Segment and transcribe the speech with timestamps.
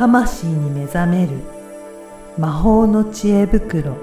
[0.00, 1.32] 魂に目覚める
[2.38, 3.98] 魔法の知恵袋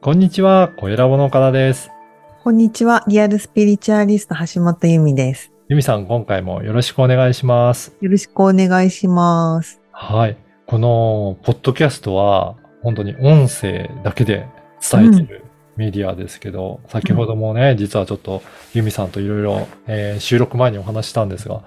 [0.00, 1.90] こんにちは、小ラボの岡田です。
[2.44, 3.02] こんにちは。
[3.08, 5.50] リアルスピリチュアリスト橋本由美です。
[5.68, 7.96] ゆみさん、今回もよろしくお願いします。
[8.00, 9.80] よろしくお願いします。
[9.90, 10.36] はい。
[10.66, 12.54] この、ポッドキャストは、
[12.86, 14.46] 本当に音声だけで
[14.90, 15.44] 伝えている
[15.76, 18.42] メディアですけど、先ほどもね、実はちょっと
[18.74, 21.62] ゆみさんといろいろ、えー収録前にお話ししたんですが、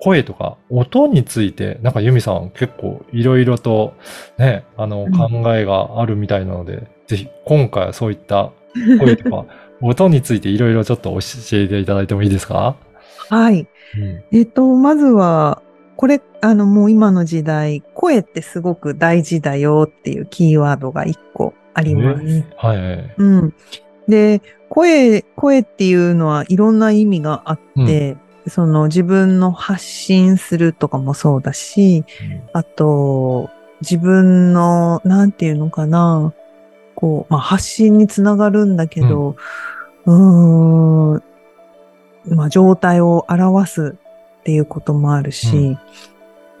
[0.00, 3.94] 声とか音について、なんかユミさん結構いろいろと
[4.38, 8.52] ね、あのうん考えがあるみたいなので、ぜひ今回はそういった
[9.00, 9.46] 声とか
[9.80, 11.18] 音についていろいろちょっと教
[11.52, 12.76] えていただいてもいいですか？
[13.30, 13.66] はい。
[13.96, 14.24] うん。
[14.36, 15.62] えっと、まずは、
[15.98, 22.24] これ、あの、もう今の時代、声ってすごく大事だよっていうキーワードが一個あります。
[22.24, 23.14] えーはいはい。
[23.18, 23.54] うん。
[24.06, 32.04] で、声、声っていうのはいろんな意味があって、その自分の発信するとかもそうだし、
[32.52, 36.32] あと、自分の、なんていうのかな、
[36.94, 39.34] こう、まあ、発信につながるんだけど、
[40.06, 41.22] うーん、
[42.36, 43.96] まあ、状態を表す
[44.48, 45.76] っていうこともあるし、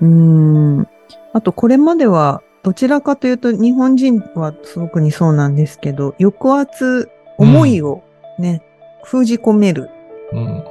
[0.02, 0.86] うーん、
[1.32, 8.02] あと、これまでは、どちらかというと、日本人は特にそうなんですけど、抑圧、思いを
[8.38, 8.60] ね、
[9.04, 9.88] 封じ込める。
[10.32, 10.64] うん。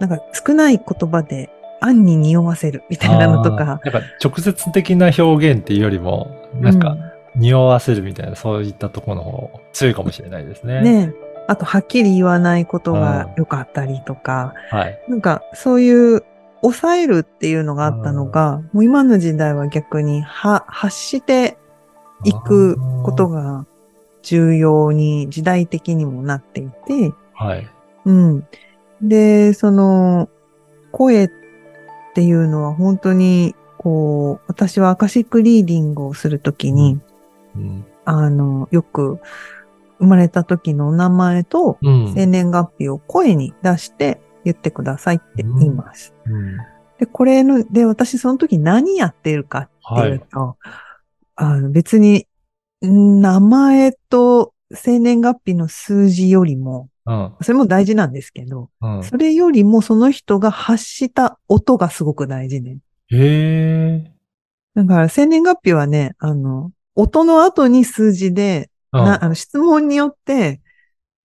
[0.00, 1.50] なんか、少ない言葉で、
[1.82, 6.96] 暗に匂わせるみたいなのとか、なんか直接的な表現っていうよりも、なんか
[7.34, 10.80] 匂わせるみたいな、そういったところの方強いかもしれないですね。
[10.80, 11.12] ね。
[11.48, 14.98] あと、はっきり言わないことが良かったりとか、はい。
[15.08, 16.24] なんか、そういう、
[16.62, 21.58] 抑えるっていうのがあったのが、もう今の時代は逆に、は、発して
[22.24, 23.66] いくことが
[24.22, 27.68] 重要に、時代的にもなっていて、はい。
[28.04, 28.46] うん。
[29.02, 30.28] で、その、
[30.92, 31.30] 声っ
[32.14, 36.98] ていうのは本当に、こう、私はアカシックリーディングをするときに、
[37.54, 37.84] うん。
[38.04, 39.20] あの、よく
[39.98, 42.12] 生まれた時のお名前とうん。
[42.14, 46.14] 生年月日を声に出して言ってくださいって言います。
[46.26, 46.56] うん
[46.98, 50.56] で、これの、で、私その時何やってるかっていうと、
[51.34, 52.26] あの別に、
[52.84, 57.34] ん名前と生年月日の数字よりも、うん。
[57.42, 59.04] それも大事なんですけど、うん。
[59.04, 62.70] それよりもその人が発した音がすごく大事で。
[62.70, 62.78] へ
[63.10, 64.12] え。
[64.74, 70.62] だから生年月日はね、あの、音の後に数字で、うんなあの質問によって、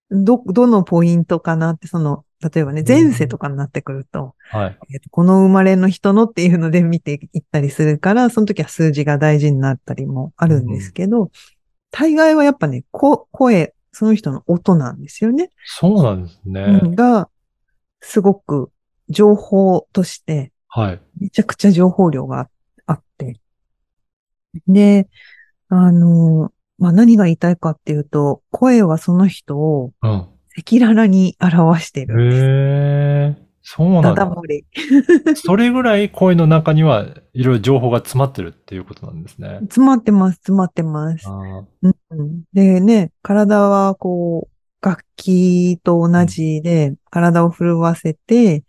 [0.10, 4.78] ど、どのポイントかなって、その、例えばね、前世とかになってくると、はい。
[4.96, 11.32] えこの生まれの人のっていうので見ていったりするから、その時は数字が大事になったりもあるんですけど、
[11.92, 15.50] 大概はやっぱね、こ声、その人の音なんですよね。
[15.66, 16.62] そうなんですね。
[16.62, 17.30] うんが、
[18.00, 18.72] すごく
[19.10, 21.02] 情報として、はい。
[21.20, 22.50] めちゃくちゃ情報量があ
[22.88, 23.40] あって。
[24.68, 25.08] で、
[25.70, 30.28] あの、まあ、何が言いたいかっていうと、声はその人をうん。
[30.58, 32.16] 赤裸々に表してる。
[32.22, 33.52] へえ。
[33.64, 34.16] そうなんだ。
[34.16, 34.36] ただ。
[35.36, 39.60] それぐらい声の中にはいろいろ情報が詰まってるっていうことなんですね。
[39.62, 41.28] 詰まってます、詰まってます。
[41.30, 48.64] うんうんでね、体はこう、楽器と同じで、体を震わせて、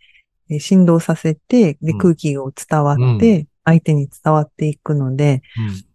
[0.49, 5.93] え振動させて、で、うん空気を伝わうって、相手に伝わっていくので、うん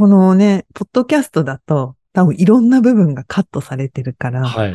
[0.00, 4.74] このね、ポッドキャストだと、多分いろんな部分がカットされてるから、はい。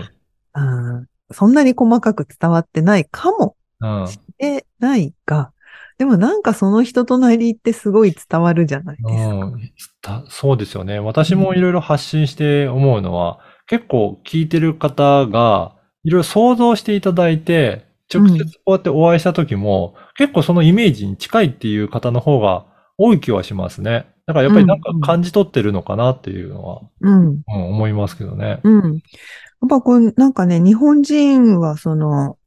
[1.32, 4.08] そんなに細かく伝わってないかもうん。
[4.08, 5.52] しれないが、
[5.98, 9.36] でもなんかその人となりってすごい伝わるじゃないですか。
[9.36, 11.00] うんたそうですよね。
[11.00, 22.66] 私もいろいろ発信して思うのは、結構聞いてる方がいろいろ想像していただいて、直接こうやってお会いした時も、結構そのイメージに近いっていう方の方が
[22.98, 24.08] 多い気はしますね。
[24.26, 27.28] だからやっぱりなんか感じ取ってるのかなっていうのは、うん。
[27.28, 28.60] うん思いますけどね。
[28.64, 28.94] うん。
[28.94, 32.38] やっぱこう、なんかね、日本人はその、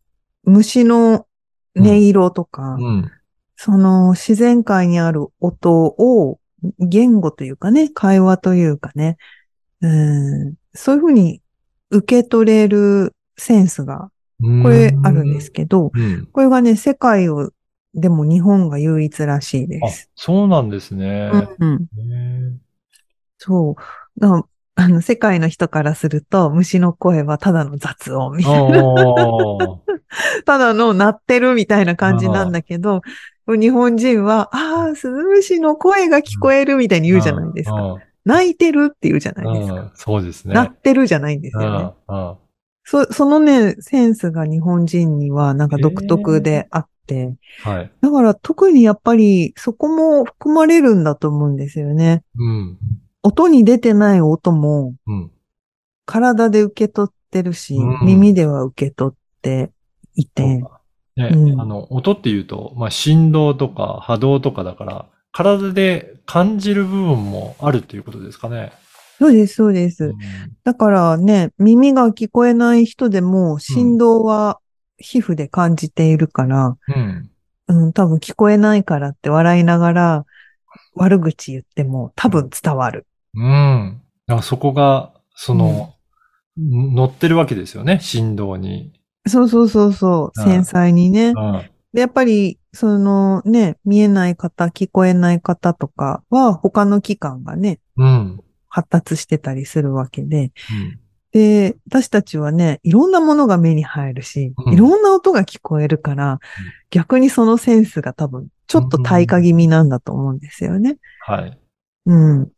[0.44, 1.26] 虫の
[1.76, 3.10] 音色とか、うん。
[3.56, 6.38] その自然界にある音を
[6.78, 9.16] 言語というかね、会話というかね、
[9.80, 11.40] うん、そういうふうに
[11.90, 14.10] 受け取れるセンスが、
[14.40, 16.28] これあるんですけど、うん。
[16.32, 17.50] これがね、世界を、
[17.94, 21.30] でも日本が唯一らしいであす。、そうなんですね。
[21.32, 22.58] うんうん、へ
[23.38, 23.76] そ
[24.16, 24.20] う。
[24.20, 24.42] だ
[24.74, 28.78] あの、世界の人からすると、虫の声はただの雑音みーたいな。
[28.80, 29.98] あ
[30.46, 33.02] ただの鳴ってるみたいな感じなんだけど、
[33.46, 37.76] 日本人は、ああ、スズムシの声が聞こえるみたいにー言うじゃないですか。
[37.76, 39.80] うん泣いてるっていうじゃないですか。
[39.80, 40.54] うん、そうですね。
[40.54, 41.94] なってるじゃないんですうん、よね。
[42.08, 42.36] うん。
[42.84, 46.90] そそのね、センスが日本人にはなんか独特であって、
[47.62, 47.92] はい。
[48.00, 52.22] だから特にやっぱりそこも含まれるんだと思うんですよね。
[52.36, 52.78] うん。
[53.22, 55.30] 音に出てない音もうん。
[56.06, 59.70] 体で受け取ってるし、うん耳では受け取って
[60.14, 60.62] いて、
[61.16, 68.72] ね、うんあの、音っていうと、まあ、振動とか波動とかだから、体で感じる部分もあるっていうことですかね。
[69.18, 70.04] そうです、そうです。
[70.06, 70.14] うん
[70.64, 74.60] だからね、耳が聞こえない人でも振動は
[74.98, 77.30] 皮膚で感じているから、うん。
[77.68, 80.26] うん、多分聞こえないからって笑いながら
[80.94, 83.06] 悪口言っても多分伝わる。
[83.34, 84.00] うん。
[84.26, 85.94] だからそこが、その、
[86.56, 88.92] 乗ってるわけですよね、振動に。
[89.26, 91.28] そうそうそうそう、うん繊細にね。
[91.28, 91.70] うん。
[91.92, 98.40] で、やっぱり、そのね、見えない方、聞こえない方とかは他の器官がね、うん。
[98.68, 101.00] 発達してたりするわけで、うん
[101.32, 106.38] で、私たちはね、いろんなものが目に入るし、うんいろんな音が聞こえるから、
[106.90, 110.98] 逆にそのセンスが多分、ちょっと退化気味なんだと思うんですよね。
[111.20, 111.58] はい。
[112.06, 112.48] うん。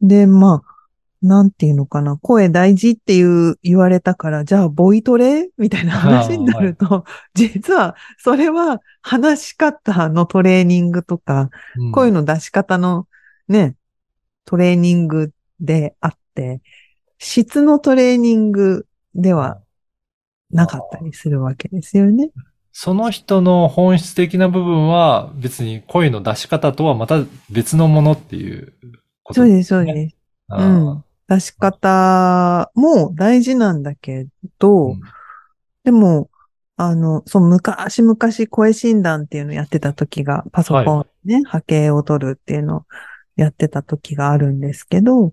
[0.00, 0.80] で、まあ、
[1.22, 7.04] なんていうのかな、声大事っていう言われたから、じゃあボイトレみたいな話になると、
[7.34, 13.06] 実はそれは話し方のトレーニングとか、うん声の出し方の
[13.48, 13.76] ね、
[14.46, 16.62] トレーニングであって、
[17.20, 19.60] 質のトレーニングでは
[20.50, 22.30] なかったりするわけですよね。
[22.72, 28.72] その人の本質的な部分は別に声の出し方とはまた別のものっていう
[29.22, 30.16] ことそうです、そうです。
[30.48, 31.04] うん。
[31.28, 34.26] 出し方も大事なんだけ
[34.58, 35.00] ど、うん
[35.84, 36.30] でも、
[36.76, 38.16] あの、そう、昔々
[38.48, 42.84] 声診断っていうのをやってた時が、パソコンね、波形を取るっていうのを
[43.36, 45.32] やってた時があるんですけど、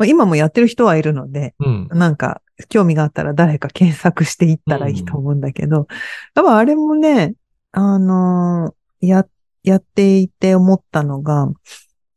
[0.00, 1.88] まあ、今もやってる人はいるので、うん。
[1.92, 5.86] なんか、興味があったら誰か検索していったらいいと思うんだけど、
[6.34, 7.34] やっぱあれもね、
[7.72, 9.26] あのーや、
[9.62, 11.50] やっていて思ったのが、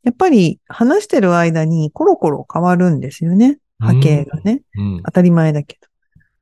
[0.03, 3.59] やっぱり話してる間にコロコロ変わるんですよね。
[3.79, 4.61] 波形がね。
[4.75, 5.01] うん。
[5.03, 5.87] 当たり前だけど。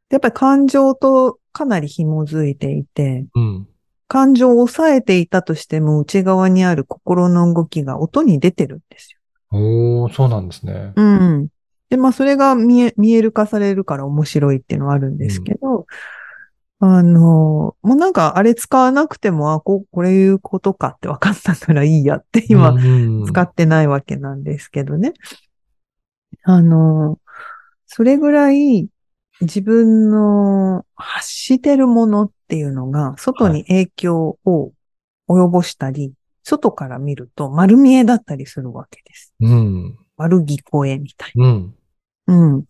[0.10, 3.68] でやっぱり感情とかなり紐づいていて、うん。
[4.08, 9.21] 感情を抑えていたとしても内側にある心の動きが音に出てるんですよ。
[9.52, 10.94] おー、そうなんですね。
[10.96, 11.48] うん。
[11.90, 15.86] で、まあ、それが見え、見える化されるから面白いっていうのはあるんですけど、
[16.80, 25.14] あの、もうなんか、あれ使わなくても、あ、こ、これいうことかって分かったからいいやって今、うん使ってないわけなんですけどね。
[26.44, 27.20] あの、
[27.86, 28.88] それぐらい
[29.42, 34.72] 自分の発してるものっていうのが、外に影響を
[35.28, 39.34] 及ぼしたり、外から見ると丸見えだったりするわけです。
[39.40, 39.98] うん。
[40.18, 41.76] 悪聞こえみたいうん。
[42.28, 42.36] な。
[42.36, 42.66] うん。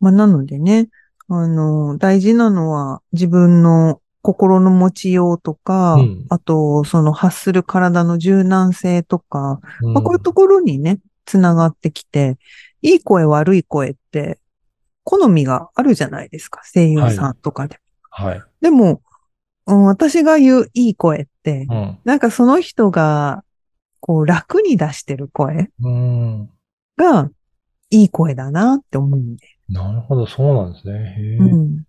[0.00, 0.88] まあ、なのでね、
[1.28, 12.36] あの、大事なのは自分の心の持ちようとか、うんあと、その発する体の柔軟性とか、うんまあ、こういうところにね、つながってきて、
[12.82, 14.38] いい声悪い声って、
[15.04, 17.78] 好みがあるじゃないですか、声優さんとかで。
[18.10, 18.42] はい。
[18.60, 19.00] でも、
[19.66, 21.98] うん私が言ういい声って、うん。
[22.04, 23.42] なんかその人が、
[24.00, 26.50] こう楽に出してる声うん。
[26.96, 27.30] が、
[27.90, 29.46] いい声だなって思うんで。
[29.68, 31.14] なるほど、そうなんですね。
[31.18, 31.86] へえうん。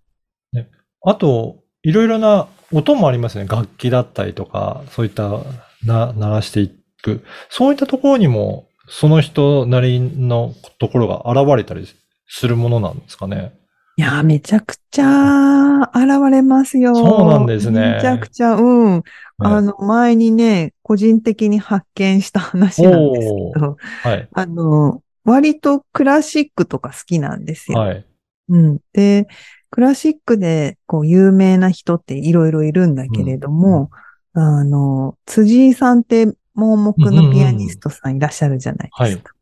[1.04, 3.48] あと、いろいろな音もありますね。
[3.48, 5.40] 楽器だったりとか、そういった
[5.86, 6.72] な、鳴らしてい
[7.02, 7.24] く。
[7.50, 11.88] そういったところにも、その人なりのところが現れたり
[12.28, 13.54] するものなんですかね。
[13.98, 16.96] いやー、めちゃくちゃ現れますよ。
[16.96, 19.04] そうなんですねめちゃくちゃ、うん。
[19.40, 24.30] あの、前にね、個人的に発見した話なんですけど、はい。
[24.32, 27.80] あの、割とクラシックとか好きなんですよ。
[27.80, 28.06] はい。
[28.50, 28.80] うん。
[28.94, 29.28] で、
[29.72, 33.90] クラシックで、こう、有名な人っていろいろいるんだけれども、
[34.34, 39.34] あの、辻井さんって盲目のピアニストさんいらっしゃるじゃないですか。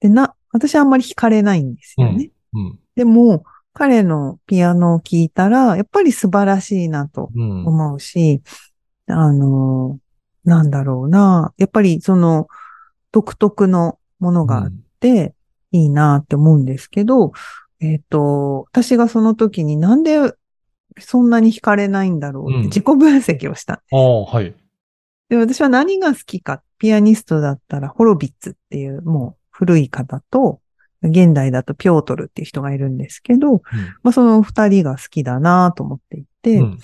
[0.00, 2.30] で、な、私はあんまり弾かれないんですよね。
[2.52, 2.78] うん。
[2.94, 7.66] でも、彼のピアノを聴いたら、やっぱり素晴らしいなとうん。
[7.66, 8.42] 思うし、
[9.06, 9.98] あの、
[10.44, 11.52] なんだろうな。
[11.56, 12.48] やっぱりその
[13.12, 15.34] 独特のものがあって
[15.72, 17.32] いいなって思うんですけど、
[17.80, 20.18] えっ、と、私がその時になんで
[20.98, 23.82] そんなに惹かれないんだろうってうん自己分析をした。
[23.92, 24.54] ああ、はい。
[25.28, 30.60] で、私は何が好きか、ピアニストだったらホロビッツっていうもう古い方と、
[31.02, 33.62] 現代だとピョートルっていう人がいるんですけど、
[34.02, 36.78] まあその二人が好きだなと思っていて、うん。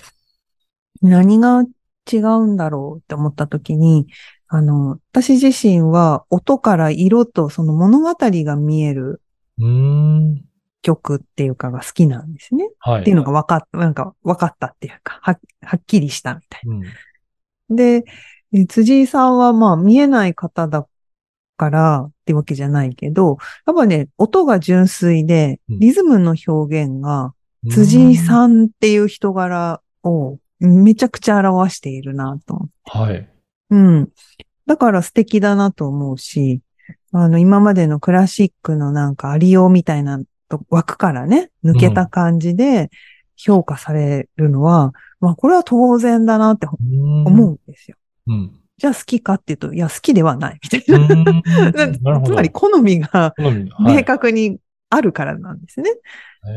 [1.01, 1.63] 何が
[2.11, 4.07] 違うんだろうって思った時に、
[4.47, 9.21] あの、私自身は音から色とその物語が見える。
[10.81, 12.69] 曲っていうかが好きなんですね。
[12.79, 13.01] はい。
[13.01, 16.81] っていうのが分かった、なんか分かったっていうか、ははっきりしたみたいうん。
[16.81, 16.87] な。
[17.69, 18.05] で、
[18.53, 20.87] え辻井さんはまあ見えない方だ
[21.57, 27.33] からってわけじゃないけど、やっぱね、音が純粋で、うんリズムの表現が
[27.69, 28.15] 辻井ん。
[28.17, 33.29] さんっていう人柄をめちゃくちゃ表しているなと思ってはい。
[33.69, 34.09] うん。
[34.65, 36.61] だから素敵だなと思うし、
[37.13, 40.19] あの、今までのクラシックのなんかありようみたいな
[40.49, 42.89] と枠からね、抜けた感じで
[43.37, 47.97] 評価されるのは、まあこれは当然だなって思思うんですよ。
[48.27, 48.59] うん。
[48.77, 50.97] じゃあ好きかっていうと、いや好きではないみたいな。
[50.97, 51.23] うん。
[52.03, 52.21] な。
[52.21, 53.33] つまり好みが
[53.79, 55.91] 明確にあるからなんですね。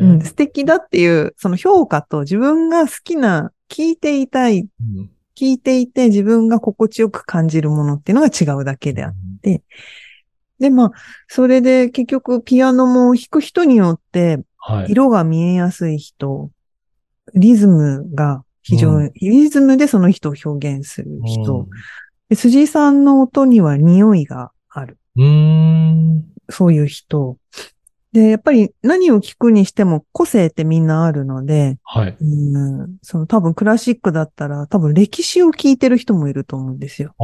[0.01, 4.65] えーうん、素敵だっていう、その評価と自分が好きな、聞いていたい、う
[5.01, 9.63] ん聞いていて自分が心地よく感じるものっていうのが違うだけであって、
[10.59, 10.93] で、まあ、
[11.29, 14.93] それで結局ピアノも弾く人によってはい。
[14.93, 16.51] 色が見えやすい人、
[17.35, 21.71] リズムが非常に、リズムでその人を表現する人、で
[22.37, 24.99] 辻井さんの音には匂いがある。
[25.17, 26.25] うん。
[26.49, 27.37] そういう人。
[28.13, 32.17] で、やっぱり何を聞くにしても個性ってみんなあるので、はい。
[32.21, 37.15] うん、その多分クラシックだったら多分歴史を聞いてる人もいると思うんですよ。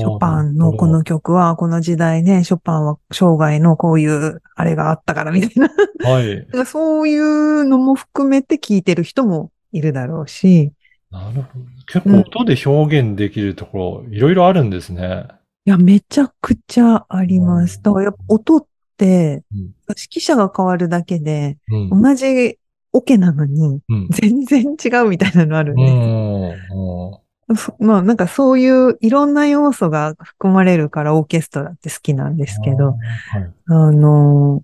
[0.00, 5.70] ショパンのこの、曲はこの時代ね、ショパンは生涯のこういうあれがあったからみたいな。
[6.10, 6.66] はい。
[6.66, 10.72] そういうのも含めて聞いてる人もいるだろうし、
[11.10, 11.64] なるほど。
[11.86, 15.26] 結構音で表現できるところ、いろいろあるんですね。
[15.64, 17.82] いや、めちゃくちゃあります。
[17.82, 22.02] だからやっぱ音ってうん、指揮者が変わるだけで、うん。
[22.02, 22.58] 同じ
[22.92, 24.08] オケなのに、うん。
[24.10, 26.50] 全然違うみたいなのあるんうでん。
[26.50, 27.64] うんす。
[27.66, 32.96] そまあなんかそういういろんな要素が含まれるからオーケストラって好きなんですけど、
[33.30, 33.52] はい。
[33.66, 34.62] あの、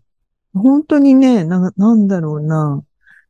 [0.55, 2.83] 本当にね、な、なんだろうな。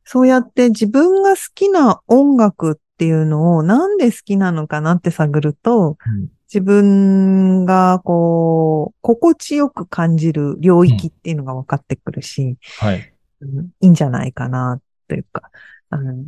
[0.05, 13.11] そうやって自分が好きな音楽っていうのをなんで好きなのかなって探ると、うん自分がこう、心地よく感じる領域っていうのが分かってくるし、はい。
[13.41, 15.49] うんいいんじゃないかなというか、
[15.89, 16.23] あの、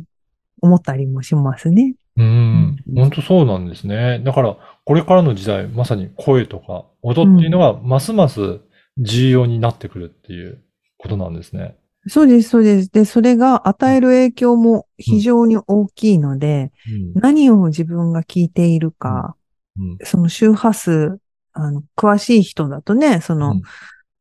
[0.60, 1.94] 思ったりもしますね。
[2.16, 2.76] うん。
[2.88, 4.20] うん本当そうなんですね。
[4.24, 8.58] だから、これからの時代、まさに声とか音っていうのが、ますます
[8.98, 10.60] 重要になってくるっていう
[10.98, 11.76] ことなんですね。
[12.08, 12.92] そうです、そうです。
[12.92, 16.72] で、それが与える影響も非常に大きいので、
[17.14, 17.20] うん。
[17.20, 19.36] 何を自分が聞いているか、
[19.78, 19.98] うん。
[20.02, 21.18] その周波数、
[21.52, 23.60] あの、詳しい人だとね、その、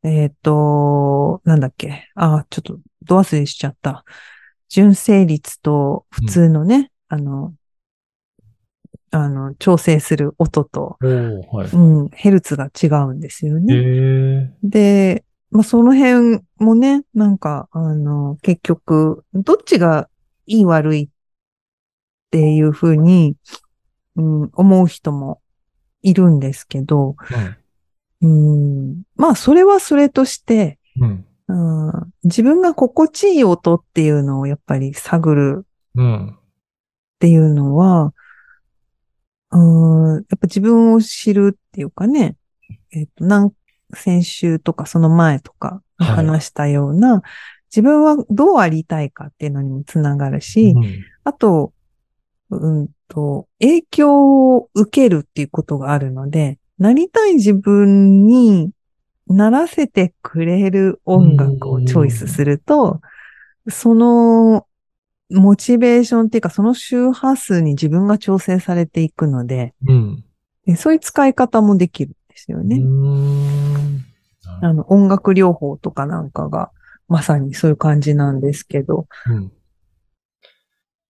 [0.04, 2.10] えっ、と、なんだっけ。
[2.15, 4.06] あ、ちょっと、ど忘れしちゃった。
[4.70, 7.54] 純正率と普通のね、あの、
[9.12, 11.70] あの、調整する音と、はい。
[11.72, 13.75] うん、ヘルツが違うんですよへね。
[13.75, 14.54] え。
[14.63, 15.25] で、
[15.55, 20.09] まあ、その辺もね、なんか、あの、結局、どっちが
[20.45, 21.09] いい悪いっ
[22.29, 23.38] ていうふうに、
[24.17, 25.39] うん、思う人も
[26.01, 27.15] いるんですけど、
[28.21, 31.25] うん、まあ、それはそれとして、うん。
[31.47, 31.88] うん。
[31.88, 36.27] うん、自分が心地いい音っていうのをやっぱり探るうん。
[36.31, 36.38] っ
[37.19, 38.13] ていうのは、
[39.51, 42.35] うん、やっぱ自分を知るっていうかね、
[42.91, 43.53] えっ、と、なん、
[43.94, 46.25] 先週とかその前とかはい。
[46.25, 47.22] 話したような、
[47.72, 50.86] 自分はどうありたいかっていうのにもつながるし、うん。
[51.24, 51.74] あと、
[52.50, 58.72] うんと、影響を受けるっていうことがあるので、なりたい自分に
[59.27, 63.01] ならせてくれる音楽をチョイスすると、
[63.68, 64.68] その
[65.32, 70.24] モチベーションっていうか、その周波数に自分が調整されていくので、うん。
[70.65, 72.12] でそういう使い方もできる。
[72.12, 72.82] んですよね。
[74.62, 76.72] あの、音楽療法とかなんかが、
[77.08, 79.51] まさにそういう感じなんですけど、うん。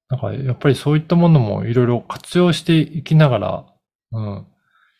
[0.09, 3.65] なんか、やっぱりそういったものもいろいろ活用していきながら、
[4.11, 4.45] うん。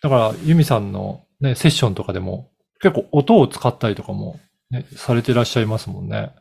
[0.02, 2.50] だから、ユミさんのね、セッションとかでも、
[2.82, 4.40] 結構音を使ったりとかも、
[4.72, 6.32] ね、されてらっしゃいますもんね。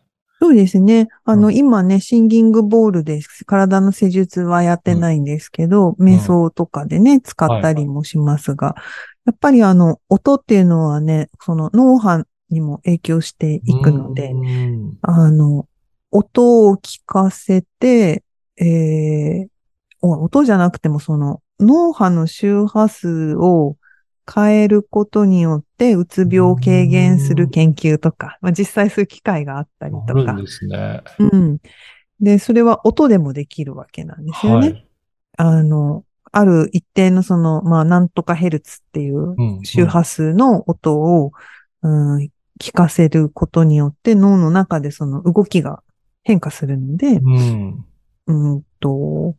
[0.41, 1.09] そうですね。
[1.25, 8.75] あの、うん今ね、シンギングボールで体の施術はやってないんですけど、瞑想とかでね、使ったりもしますが、
[9.27, 15.69] やっぱりあの、音っていうのはね、その脳波にも影響していくので、うんあの、
[16.11, 18.23] 音を聞かせて、
[18.57, 19.55] えー
[20.05, 23.79] お音じゃなくてもその脳波の周波数を
[24.33, 30.45] 変えることによってうつ病を軽減する研究とか、まあ、実際そういう機会があったりとかあるん。
[30.45, 31.03] ですね。
[31.19, 31.59] うん。
[32.21, 34.69] で、それは音でもできるわけなんですよね。
[34.69, 34.87] はい。
[35.39, 36.05] あの、
[36.37, 41.33] ある一定のその、まあ、なんとかヘルツっていううん周波数の音を、
[41.83, 42.29] うん
[42.61, 45.83] 聞かせることによって脳の中でその動きが
[46.23, 47.85] 変化するので、うん。
[48.27, 49.35] うんと、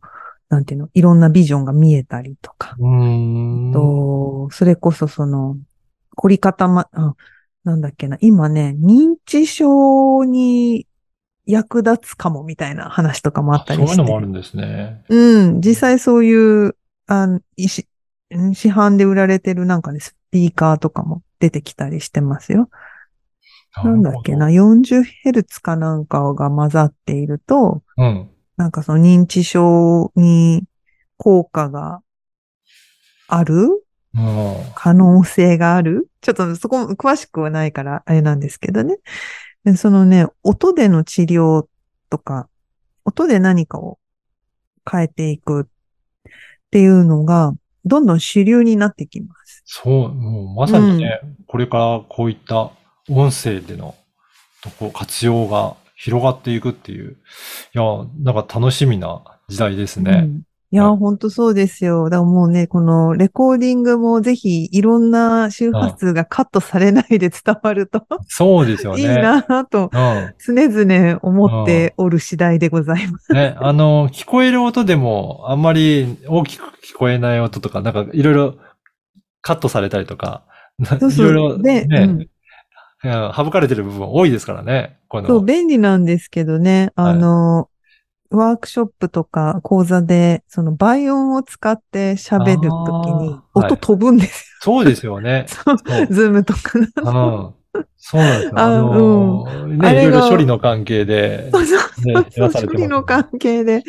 [0.48, 3.72] なんていうの、いろんなビジョンが見えたりとか、うん。
[3.72, 5.56] と、それこそその、
[6.14, 7.14] 凝り固ま、あ、
[7.64, 10.86] なんだっけな、今ね、認知症に
[11.46, 13.96] 役立つかもみたいな話とかもあったりして。
[13.96, 15.04] そういうのもあるんですね。
[15.08, 17.86] うん、実際そういう、あいし
[18.30, 22.68] うん市販で売られてるなんかね、スピーカーとかも出てきたりしてますよ。
[23.76, 27.82] なんだっけな、る 40Hz かなんかが混ざっていると。
[27.98, 28.30] うん。
[28.56, 30.64] なんかその認知症に
[31.18, 32.00] 効果が
[33.28, 33.68] ある？
[34.14, 34.56] うん。
[34.74, 36.08] 可能性がある？
[36.22, 38.96] ちょっとそこ詳しくはないからあれなんですけどね。
[39.64, 41.66] でそのね、音での治療
[42.08, 42.48] とか、
[43.04, 43.98] 音で何かを
[44.90, 45.68] 変えていく
[46.76, 47.54] っていうのが、
[47.86, 49.62] どんどん主流になってきます。
[49.64, 52.70] そう、もうまさにね、これからこういった
[53.08, 53.94] 音声での
[54.62, 57.82] とこ活用が広がっていくっていう、いや、
[58.18, 60.10] なんか楽しみな時代ですね。
[60.10, 60.42] うん
[60.72, 62.04] いや、はいほんとそうですよ。
[62.10, 69.02] だからもうね、このレコーディングもぜひいろんな周波数がカットされないで伝わるとそうですよね。
[69.02, 70.34] いいなぁとうん。
[70.38, 73.32] 常々思っておる次第でございます。
[73.32, 78.54] ね、あの、聞こえる音でも、あんまり大きく聞こえない音とか、なんかいろいろ
[79.42, 80.42] カットされたりとか、
[80.78, 82.28] ないそうそうろいろでね、うんうん
[83.02, 84.98] 省かれてる部分多いですからね。
[85.08, 87.68] このそう、便利なんですけどね、あの、
[88.30, 95.46] ワークショップとか講座で、その倍音を使って喋るときに音飛ぶんですそうですよね。
[96.10, 97.14] ズームとかうん。
[97.14, 97.54] の。
[97.96, 98.52] そうなんですよ。
[98.58, 103.82] ああのあね、いれがろいろ処理の関係で、そうそうね、そうやらされてます処理の関係で。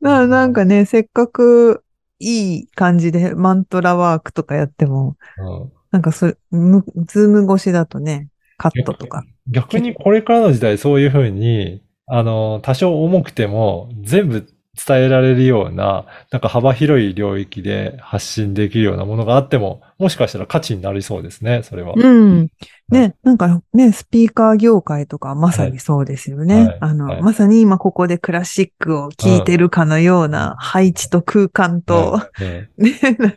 [0.00, 1.82] ななんかね、せっかく
[2.18, 9.24] いい感じでマントラワークとかやっても、うんなんかそれ、むズーム越しだとね、カットとか。
[9.46, 14.48] 逆にこれからの時代そういうふうに、あの、多少重くても全部
[14.86, 21.94] 伝えられるような、なんか幅広い領域で発信できるようなものがあっても、もしかしたら価値になりそうですね、それは。
[21.96, 22.48] うん。
[22.88, 26.66] ね、なんかね、スピーカー業界とかまさにそうですよね。
[26.66, 33.36] はいあの、はいまさに今ここでクラシックを聴いてるかのような配置と空間と、ね ね、なんか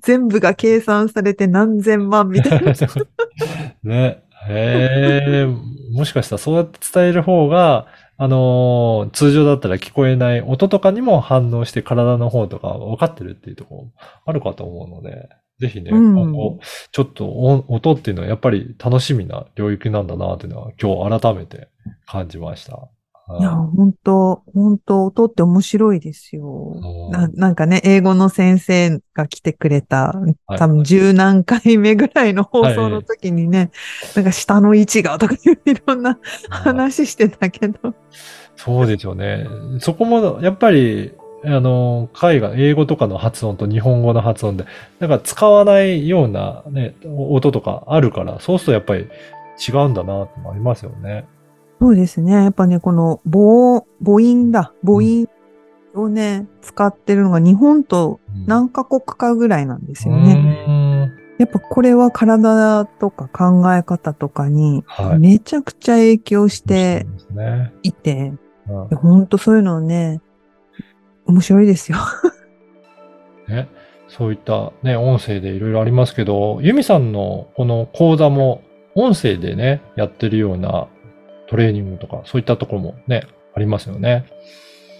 [0.00, 2.72] 全部が計算されて何千万みたいな。
[3.82, 4.22] ね。
[4.46, 5.46] へえ、
[5.92, 13.92] もしかしたらそうやって伝える方が、あのー通常だったら聞こえない音とかにも反応して体の方とか分かってるっていうところも
[14.26, 15.28] あるかと思うので、
[15.60, 16.58] ぜひね、うん今後、
[16.92, 21.68] ちょっと音音っていうのはやっぱり楽しみな領域なんだなっていうのは今日改めて
[22.06, 22.88] 感じました。
[23.40, 26.76] いや、本当本当音って面白いですよ。
[26.76, 33.70] うんななんかね、英語の先生が来てくれた、はい多分十何回目ぐらいの放送の時にね、
[34.16, 37.94] なんか下の位置がとかいういろんな話してたけど。
[38.56, 39.46] そうですよね。
[39.78, 41.12] そこも、やっぱり、
[41.44, 44.64] あの、海外、英語とかの発音と日本語の発音で、
[44.98, 49.08] なんか使わないようなね、音とかあるから、そうするとやっぱり
[49.68, 51.26] 違うんだなってのありますよね。
[51.80, 52.32] そうですね。
[52.32, 54.72] やっぱね、この母、母音だ。
[54.84, 55.26] 母音
[55.94, 60.34] をね、使ってるのが日本と何カ国かぐらいなんですよね。
[60.34, 61.12] ね。
[61.38, 65.18] やっぱこれは体とか考え方とかにはい。
[65.18, 67.06] めちゃくちゃ影響して。
[67.82, 68.38] いて、うん
[68.96, 70.20] ほんとそういうのね、
[71.26, 71.98] 面白いですよ。
[73.48, 73.68] ね、
[74.08, 78.62] そういったね、音声でいろいろありますけど、ユミさんのこの講座も
[78.94, 80.88] 音声でね、やってるような
[81.48, 84.24] トレーニングとか、そういったところもね、ありますよね。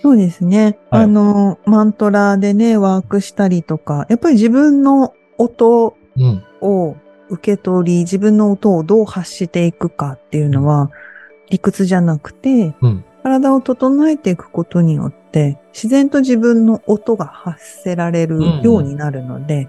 [0.03, 0.79] そうですね。
[0.91, 6.43] はいあの、マントラでね、ワークしたりとか、やっぱり自分の音うん。
[6.61, 6.97] を
[7.29, 10.91] 受け取り、自分の音をどう発していくかっていうのは、
[11.51, 13.05] 理屈じゃなくて、うん。
[13.23, 19.69] 体を整えていくことによって、自然と自分の音が発せられるようになるので、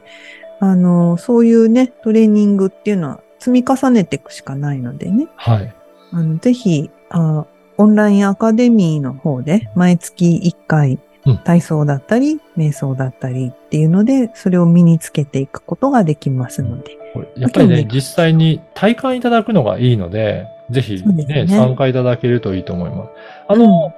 [0.59, 5.73] あの、そういうね、トレーニングっていうのは積み重ねていくしかないのでね、はい。
[6.11, 7.45] あのぜひあ、
[7.77, 16.97] オンラインアカデミーの方で毎月1回うん体操だったり、瞑想だったりっていうので、それを身につけていくことができますので。
[17.35, 23.09] やっぱりね、実際に体感いただくのがいいので、ぜひね、ね参加いただけるといいと思います。
[23.47, 23.93] あの、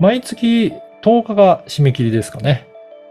[0.00, 0.72] 毎月
[1.02, 2.66] 10日が締め切りですかね。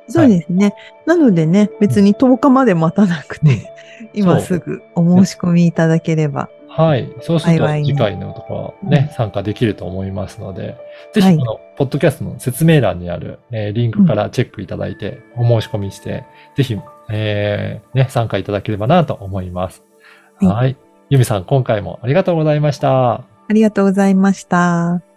[0.08, 0.74] そうですね。
[1.06, 3.72] なのでね、別に10日まで待たなくて、
[4.13, 6.50] 今すぐお申し込みいただければ。
[6.76, 7.14] はい。
[7.22, 10.76] そうすると次回のところね、うん参加できると思いますので、
[11.14, 16.78] ぜはいひこのポッドキャストの説明欄にある、えーリンクからチェックいただいて、お申し込みして、ぜひ、
[17.10, 19.84] えーね、参加いただければなと思います。
[20.40, 20.78] はいはい。
[21.10, 23.14] ゆみさん、今回もありがとうございました。
[23.14, 25.12] ありがとうございました。